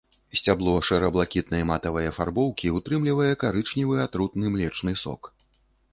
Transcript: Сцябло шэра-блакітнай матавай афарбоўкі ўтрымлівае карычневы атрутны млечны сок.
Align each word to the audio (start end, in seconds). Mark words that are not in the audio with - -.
Сцябло 0.39 0.71
шэра-блакітнай 0.87 1.61
матавай 1.73 2.09
афарбоўкі 2.13 2.73
ўтрымлівае 2.77 3.31
карычневы 3.45 4.03
атрутны 4.09 4.45
млечны 4.55 4.99
сок. 5.07 5.35